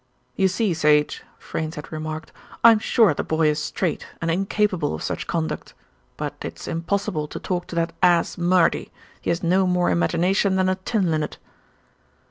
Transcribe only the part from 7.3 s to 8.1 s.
talk to that